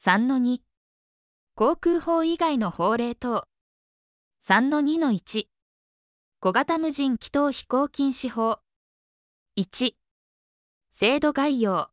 [0.00, 0.60] 3-2
[1.56, 3.48] 航空法以外の法令等。
[4.46, 5.46] 3-2-1
[6.38, 8.60] 小型無人機等飛行禁止法。
[9.56, 9.94] 1
[10.92, 11.90] 制度概要。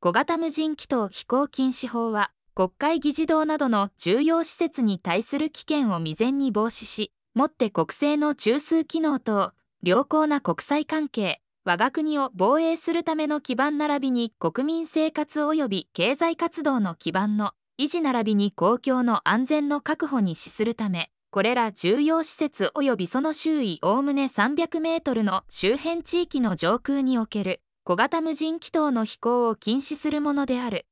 [0.00, 11.40] 小型無人機等飛行禁止法は国会議事堂などの重要施設に対する危険を未然に防止しもって国政の中枢機能等良好な国際関係。
[11.68, 30.86] 我が国を防衛するための基盤並びに国民生活及び経済活動の基盤の維持並びに公共の安全の確保に資するため、これら重要施設及びその周囲おおむね300メートルの周辺地域の上空における小型無人機等の飛行を禁止するものである。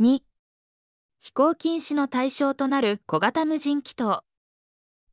[0.00, 0.22] 2、
[1.20, 4.24] 飛行禁止の対象となる小型無人機等。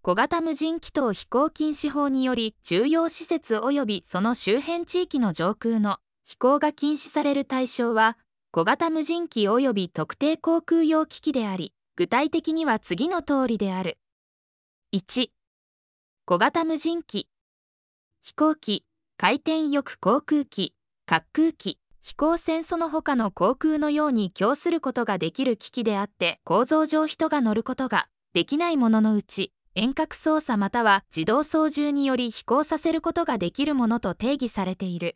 [0.03, 8.17] 小型無人機等飛行禁止法により重要施設及びその周辺地域の上空の飛行が禁止される対象は
[8.51, 13.99] 小型無人機及び特定航空用機器であり具体的には次の通りである。
[14.91, 15.27] 1
[16.25, 17.29] 小型無人機
[18.21, 18.83] 飛行機
[19.17, 20.73] 回転翼航空機
[21.07, 35.15] 滑空機飛行船その他の航空のように供することができる機器であって構造上人が乗ることができないもののうち遠隔操作または自動操縦により飛行させることができるものと定義されている。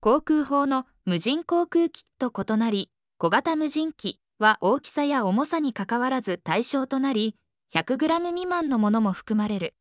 [0.00, 7.36] 航空法の無人航空機と異なり、小型無人機は大きさや重さにかかわらず対象となり、
[7.72, 9.74] 100g 未満のものも含まれる。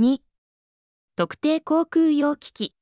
[0.00, 0.18] 2、
[1.14, 2.74] 特定航空用機器。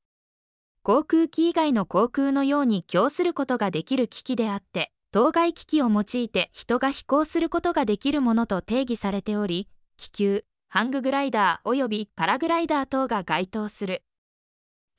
[0.82, 14.04] 航空機以外の航空のように供することができる機器であって、当該機器を用いて人が飛行することができるものと定義されており、気球、ハンググライダー及びパラグライダー等が該当する。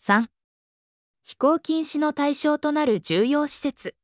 [0.04, 0.28] 3.
[1.24, 3.96] 飛行禁止の対象となる重要施設。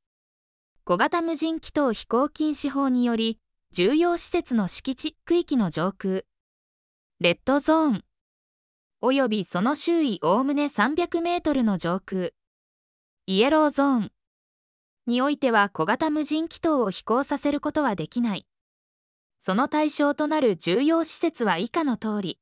[0.85, 3.41] 小型無人機等飛行禁止法により、
[3.73, 6.21] 重要施設の敷地区域の上空、
[7.19, 8.03] レッドゾーン、
[9.01, 12.29] 及びその周囲おおむね300メートルの上空、
[13.25, 14.11] イエローゾーン
[15.07, 18.47] においては小型無人機等を飛行させることはできない。
[19.45, 22.39] その対象となる重要施設は以下の通り。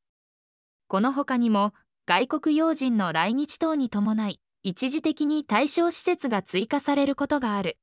[0.88, 1.74] この他にも、
[2.06, 7.78] 外国要人の来日等に伴い、一時的に対象施設が追加されることがある。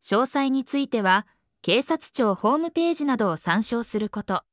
[0.00, 1.26] 詳細については、
[1.60, 4.44] 警察庁ホームページなどを参照すること。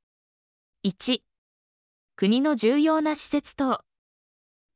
[0.84, 1.22] 1、
[2.18, 3.82] 国の重要な施設等。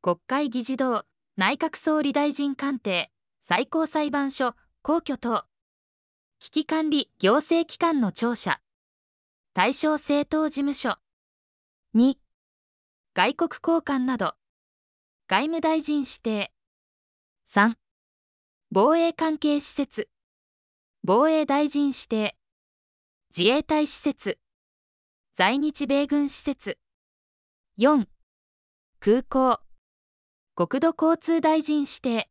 [0.02, 1.04] 国会議事堂、
[1.36, 3.12] 内閣総理大臣官邸、
[3.42, 5.44] 最高裁判所、皇居等。
[6.40, 8.62] 危機管理行政機関の庁舎。
[9.56, 10.98] 対象政党事務所。
[11.94, 12.16] 2、
[13.14, 14.36] 外国交換など。
[15.28, 16.52] 外務大臣指定。
[17.52, 17.76] 3、
[18.72, 20.10] 防衛関係施設。
[21.06, 22.36] 防衛大臣指定。
[23.30, 24.40] 自衛隊施設。
[25.36, 26.80] 在日米軍施設。
[27.78, 28.08] 4、
[29.00, 29.62] 空港。
[30.56, 32.28] 国土交通大臣指定。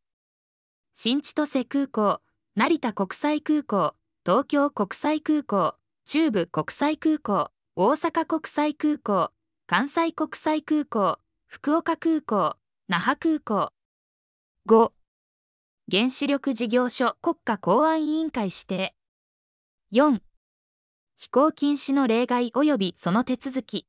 [0.93, 2.21] 新千歳空港、
[2.55, 3.95] 成田国際空港、
[4.25, 5.77] 東京国際空港。
[6.05, 9.31] 中部国際空港、大阪国際空港、
[9.67, 12.57] 関西国際空港、福岡空港、
[12.89, 13.71] 那覇空港。
[14.67, 14.91] 5.
[15.89, 18.93] 原子力事業所国家公安委員会指定。
[19.93, 20.19] 4.
[21.15, 23.87] 飛行禁止の例外及びその手続き。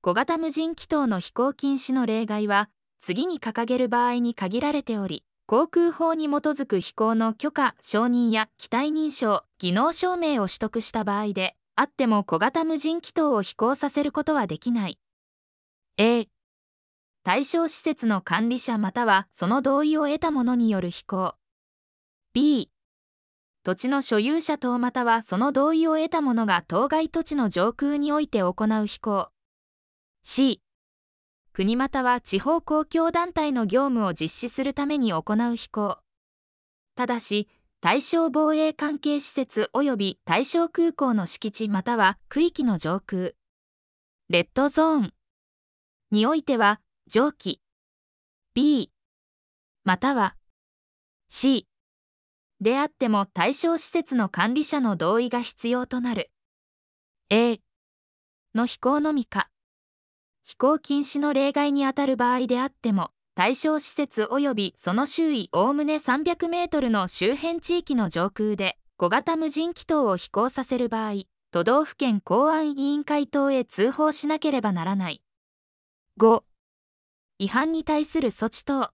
[0.00, 14.98] 小型無人機等の飛行禁止の例外は、次に掲げる場合に限られており、航空法に基づく飛行の許可、承認や機体認証、技能証明を取得した場合で、あっても小型無人機等を飛行させることはできない。
[15.96, 16.28] A、
[17.24, 21.34] 対象施設の管理者またはその同意を得た者による飛行。
[22.34, 22.70] B、
[23.62, 29.30] 土地の所有者等またはその同意を得た者が当該土地の上空において行う飛行。
[30.24, 30.60] C、
[31.58, 35.98] 国または地方公共団体の業務を実施するために行う飛行。
[36.94, 37.48] ただし、
[37.80, 43.32] 対象防衛関係施設及び対象空港の敷地または区域の上空、
[44.28, 45.14] レッドゾーン。
[46.12, 47.60] においては、上記。
[48.54, 48.92] B
[49.82, 50.36] または
[51.28, 51.66] C
[52.60, 56.30] であっても対象施設の管理者の同意が必要となる。
[57.30, 57.58] A
[58.54, 59.50] の飛行のみか。
[60.60, 75.22] 飛行禁止の例外にあたる場合であっても、対象施設及びその周囲おおむね300メートルの周辺地域の上空で、小型無人機等を飛行させる場合、都道府県公安委員会等へ通報しなければならない。
[76.18, 76.42] 5.
[77.38, 78.90] 違反に対する措置等。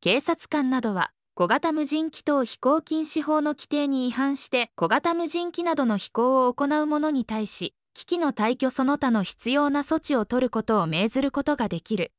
[0.00, 12.12] 警察官などは、小型無人機等飛行禁止法の規定に違反して小型無人機などの飛行を行う者に対し、機器の退去その他の必要な措置を取ることを命ずることができる。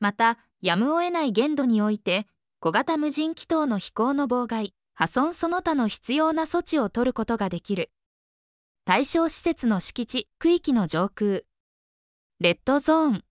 [0.00, 2.26] また、やむを得ない限度において、
[2.60, 7.90] 小型無人機等の飛行の妨害、破損その他の必要な措置を取ることができる。
[8.84, 11.42] 対象施設の敷地、区域の上空。
[12.40, 13.24] レッドゾーン。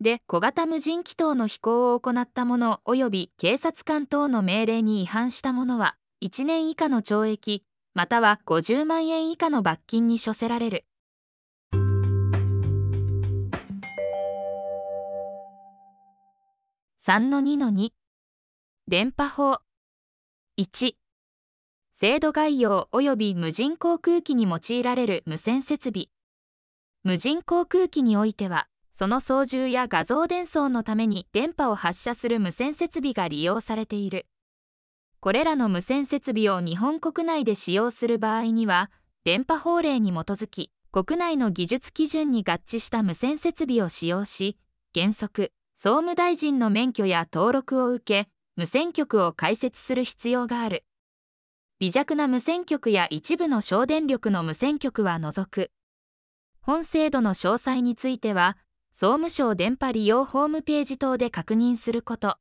[0.00, 7.64] で小型無人機等の飛行を行った者及び警察官等の命令に違反した者は1年以下の懲役
[7.96, 10.84] または50万円以下の罰金に処せられる。
[17.06, 17.92] 3-2-2
[18.86, 19.60] 電波法
[20.58, 20.92] 1
[21.94, 26.08] 制度概要及び無人航空機に用いられる無線設備
[27.02, 34.26] 無人航空機においてはその操縦や画像伝送のために電波を発射する無線設備が利用されている。
[35.26, 38.92] これらの無線設備を日本国内で使用する場合には、
[39.24, 44.56] 電波法令に基づき、国内の技術基準に合致した無線設備を使用し、
[44.94, 50.84] 原則、総務大臣の免許や登録を受け、無線局を開設する必要がある。
[51.80, 55.72] 微弱な無線局や一部の省電力の無線局は除く。
[56.60, 58.56] 本制度の詳細については、
[58.92, 62.38] 総務省電波利用ホームページ等で確認すること。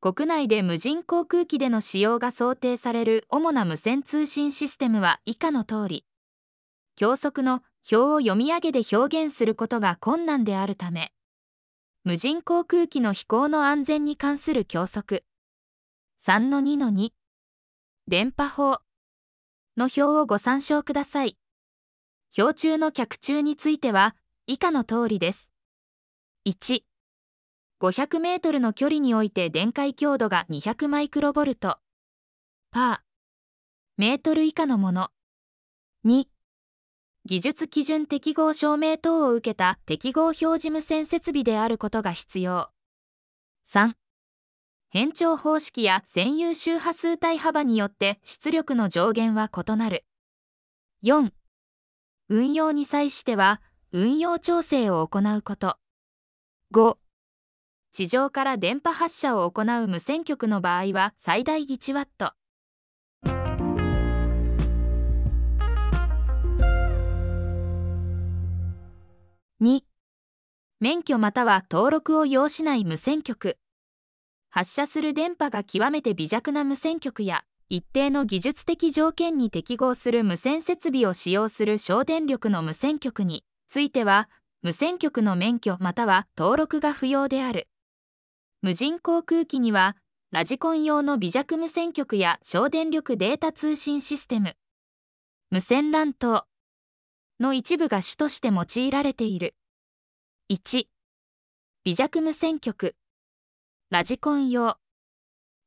[0.00, 6.04] 国内で無人航空機での使用が想定される主な無線通信システムは以下の通り。
[6.94, 11.12] 教則の表を読み上げで表現することが困難であるため、
[12.04, 15.24] 無人航空機の飛行の安全に関する教則。
[16.24, 17.10] 3-2-2
[18.06, 18.80] 電波法
[19.76, 21.36] の表をご参照ください。
[22.36, 24.14] 表中の客中については
[24.46, 25.50] 以下の通りです。
[26.46, 26.82] 1、
[27.80, 31.78] 500メートルの距離において電解強度が200マイクロボルト、
[32.72, 32.98] パー、
[33.96, 35.10] メートル以下のもの。
[36.04, 36.26] 2、
[37.24, 42.70] 技術基準適合証明等を受けた適合表示無線設備であることが必要。
[43.68, 43.92] 3、
[44.90, 50.04] 変調方式や占有周波数帯幅によって出力の上限は異なる。
[51.04, 51.30] 4、
[52.28, 55.76] 運用に際しては運用調整を行うこと。
[56.74, 56.98] 5
[57.92, 62.06] 地上から電波発射を行う無線局の場合は最大 1W。
[69.60, 69.82] 2
[70.78, 73.58] 免許または登録を要しない無線局
[74.50, 84.28] 発射する電波が極めて微弱な無線局や一定の技術的条件に適合する無線設備を使用する省電力の無線局については
[84.62, 87.66] 無線局の免許または登録が不要である。
[88.60, 89.96] 無人航空機には、
[90.32, 94.56] ラジコン用の微弱無線局や省電力データ通信システム、
[95.50, 96.44] 無線 LAN 等
[97.38, 99.54] の一部が主として用いられている。
[100.50, 100.86] 1、
[101.84, 102.96] 微弱無線局、
[103.90, 104.76] ラジコン用。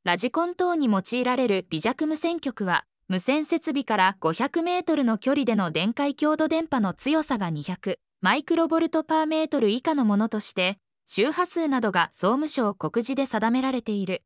[0.04, 10.78] ラジコン等に用いられる微弱無線局は、無線設備から500メートルの距離での電解強度電波の強さが200マイクロボルトパーメートル以下のものとして、
[11.13, 14.24] 周波数などが総務省告示で定められている。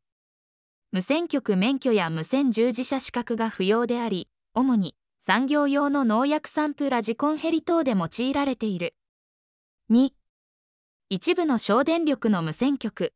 [0.92, 4.94] 無線局免許や無線従事者資格が不要であり、主に
[5.26, 8.94] 産業用の農薬散布ラジコンヘリ等で用いられている。
[9.90, 10.12] 2.
[11.10, 13.14] 一部の省電力の無線局。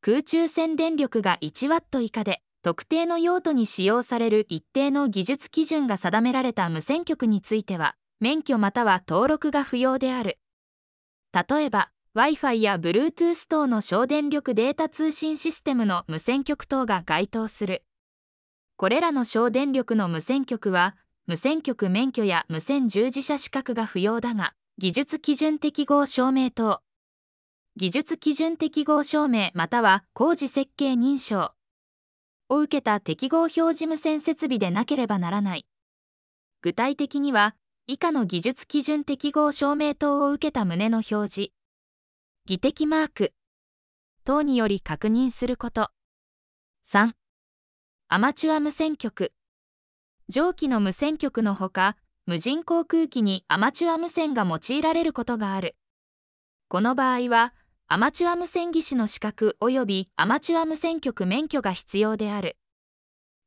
[0.00, 10.40] 空中線電力が 1W 以下で、特定の用途に使用される一定の技術基準が定められた無線局については、免許または登録が不要である。
[11.32, 17.84] 例えば、Wi-Fi や Bluetooth 等の省電力データ通信システムの無線局等が該当する。
[18.76, 20.94] これらの省電力の無線局は、
[21.26, 26.82] 無線局免許や無線従事者資格が不要だが、技術基準適合証明等、
[27.76, 31.54] 技術基準適合証明または工事設計認証
[32.50, 35.66] を受けた適合表示無線設備でなければならない。
[36.60, 41.52] 具体的には、以下の技術基準適合証明等を受けた旨の表示、
[42.44, 43.34] 技的マーク
[44.24, 45.90] 等により確認すること。
[46.88, 47.12] 3.
[48.08, 49.32] アマチュア無線局
[50.28, 51.96] 上記の無線局のほか、
[52.26, 55.76] 無人航空機にアマチュア無線が用いられることがある。
[56.66, 57.54] この場合は、
[57.86, 62.56] アマチュア無線技師の資格及びアマチュア無線局免許が必要である。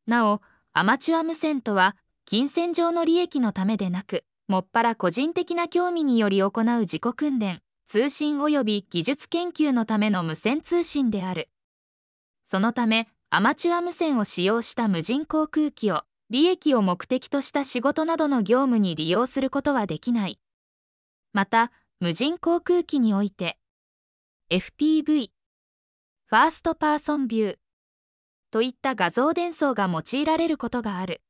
[0.08, 7.62] なお、アマチュア無線とは、金銭上の利益のためでなく、もっぱら個人的な興味により行う自己訓練、
[7.96, 11.48] 通信及び技術研究のための無線通信である。
[12.44, 20.42] そのため、アマチュア無線を使用した無人航空機を利益を目的とした仕事などの業務に利用することはできない。
[21.32, 21.72] また、
[22.02, 23.58] 無人航空機において、
[24.50, 25.30] FPV、
[26.26, 27.58] ファーストパーソンビュー
[28.52, 31.22] といった画像伝送が用いられることがある。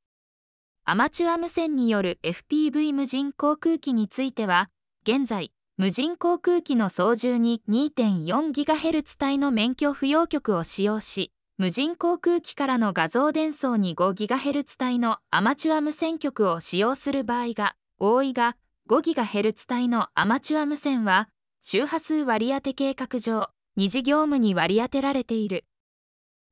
[0.83, 4.71] アマチュア無線による FPV 無人航空機については、
[5.03, 18.55] 現在、無人航空機の操縦に 2.4GHz 帯の免許不要局を使用し、無人航空機からの画像伝送に 5GHz 帯のアマチュア無線局を使用する場合が多いが
[18.89, 21.27] 5GHz 帯のアマチュア無線は
[21.59, 25.65] 周波数割当計画上二次業務に割り当てられている。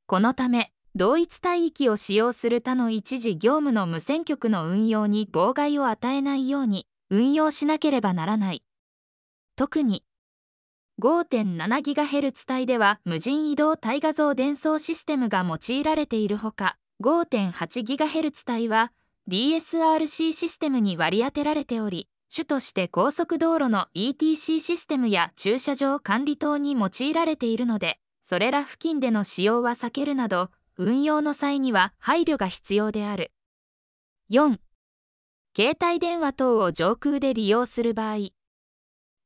[0.05, 8.63] このため同一帯域を使用する他の一時業務の無線局の運用に妨害を与えないように運用しなければならない。
[9.63, 10.03] 特に。
[11.01, 18.91] 5.7GHz 帯では無人移動帯画像伝送システムが用いられているほか 5.8GHz 帯は
[19.29, 33.31] DSRC システムに割り当てられており主として高速道路の ETC システムや駐車場管理等に用いられているのでそれら付近での使用は避けるなど運用の際には配慮が必要である。
[34.29, 34.57] 4
[35.55, 38.33] 携帯電話等を上空で利用する場合。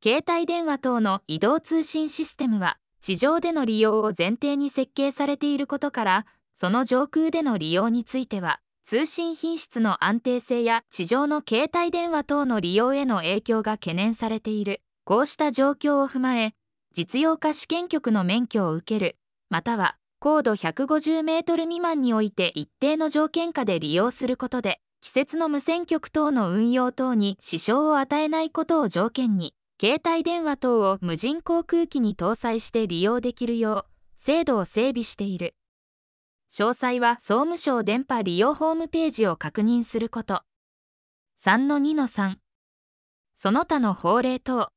[0.04, 14.82] 携帯電話等の移動通信システムは地上での利用を前提に設計されていることからその上空での利用については通信品質の安定性や地上の携帯電話等の利用への影響が懸念されている。
[15.08, 16.54] こうした状況を踏まえ
[16.92, 19.16] 実用化試験局の免許を受ける
[19.50, 35.54] または高度150メートル未満において一定の条件下で利用することで季節の無線局等の運用等に支障を与えないことを条件に携帯電話等を無人航空機に搭載して利用できるよう制度を整備している。
[36.50, 40.42] 詳細は総務省電波利用ホームページを確認すること。
[41.44, 42.38] 3-2-3
[43.36, 44.70] その他の法令等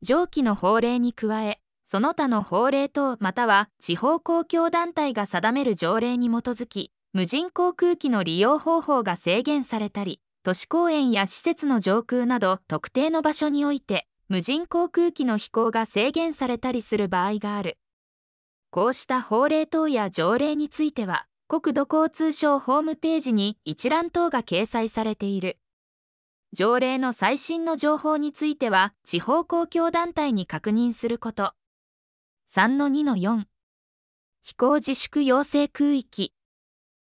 [0.00, 17.78] 上記の法令に加え、その他の法令等または地方公共団体が定める条例に基づき、無人航空機の利用方法が制限されたり、都市公園や施設の上空など特定の場所において無人航空機の飛行が制限されたりする場合がある。
[18.70, 25.56] こうした法令等や条例については国土交通省ホームページに一覧等が掲載されている。
[26.52, 31.54] 条例の最新の情報については地方公共団体に確認すること。
[32.54, 33.44] 3-2-4
[34.42, 36.34] 飛行自粛要請空域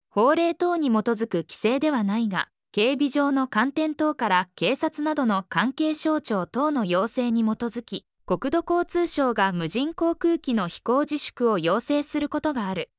[0.09, 12.89] 法令等に基づく規制ではないが警備上の観点等から警察などの関係省庁等の要請に基づき、国土交通省が無人航空機の飛行自粛を要請することがある。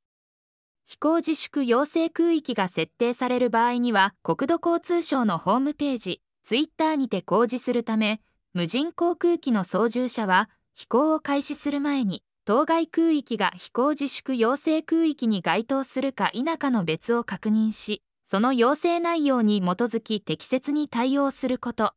[0.85, 8.21] 飛行自粛要請空域が設定される場合には、国土交通省のホームページ、ツイッターにて公示するため、
[8.53, 18.03] 無人航空機の操縦者は、飛行を開始する前に、当該空域が飛行自粛要請空域に該当するか否かの別を確認し、
[18.33, 21.93] その要請内容に基づき適切に対応すること。